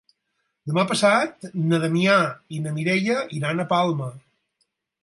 Demà 0.69 0.85
passat 0.91 1.45
na 1.73 1.81
Damià 1.85 2.17
i 2.57 2.65
na 2.65 2.75
Mireia 2.79 3.21
iran 3.43 3.67
a 3.67 3.69
Palma. 3.77 4.11